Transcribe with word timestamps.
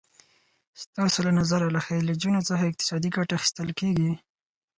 ستاسو 0.83 1.17
له 1.25 1.31
نظره 1.39 1.67
له 1.75 1.79
خلیجونو 1.85 2.39
څخه 2.49 2.63
اقتصادي 2.69 3.09
ګټه 3.17 3.33
اخیستل 3.39 3.69
کېږي؟ 3.79 4.11